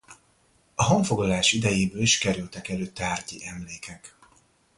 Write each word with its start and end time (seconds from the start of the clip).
A 0.75 0.83
honfoglalás 0.83 1.51
idejéből 1.51 2.01
is 2.01 2.17
kerültek 2.17 2.69
elő 2.69 2.87
tárgyi 2.87 3.43
emlékek. 3.45 4.15